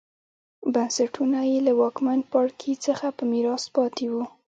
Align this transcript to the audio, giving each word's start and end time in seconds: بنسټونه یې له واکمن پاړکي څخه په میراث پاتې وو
بنسټونه 0.73 1.39
یې 1.49 1.59
له 1.67 1.73
واکمن 1.79 2.19
پاړکي 2.31 2.73
څخه 2.85 3.07
په 3.17 3.23
میراث 3.31 3.63
پاتې 3.75 4.05
وو 4.11 4.23